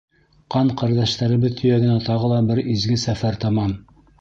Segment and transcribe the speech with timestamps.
[0.55, 3.79] Ҡан-ҡәрҙәштәребеҙ төйәгенә тағы ла бер изге сәфәр тамам.